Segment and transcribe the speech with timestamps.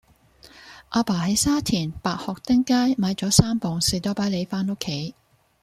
[0.93, 5.13] 亞爸喺沙田白鶴汀街買左三磅士多啤梨返屋企